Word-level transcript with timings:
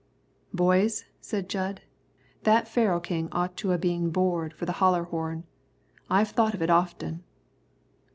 "Boys," 0.55 1.05
said 1.19 1.47
Jud, 1.47 1.81
"that 2.41 2.67
Pharaoh 2.67 2.99
king 2.99 3.29
ought 3.31 3.55
to 3.57 3.71
a 3.71 3.77
been 3.77 4.09
bored 4.09 4.51
for 4.51 4.65
the 4.65 4.71
holler 4.81 5.03
horn. 5.03 5.43
I've 6.09 6.29
thought 6.31 6.55
of 6.55 6.63
it 6.63 6.71
often." 6.71 7.23